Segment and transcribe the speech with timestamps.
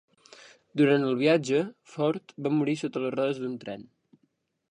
[0.79, 1.59] Durant el viatge,
[1.91, 3.85] Ford va morir sota les rodes d'un tren.